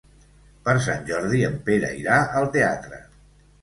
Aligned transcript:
Per 0.67 0.73
Sant 0.85 1.05
Jordi 1.11 1.43
en 1.51 1.61
Pere 1.69 1.95
irà 2.01 2.19
al 2.43 2.53
teatre. 2.61 3.05